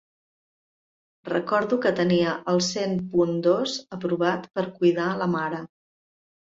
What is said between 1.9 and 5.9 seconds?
tenia el cent punt dos aprovat per cuidar la mare.